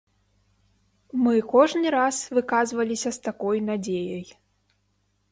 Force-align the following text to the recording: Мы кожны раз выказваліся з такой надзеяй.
Мы 1.25 1.33
кожны 1.51 1.87
раз 1.95 2.17
выказваліся 2.37 3.09
з 3.19 3.27
такой 3.27 3.57
надзеяй. 3.67 4.25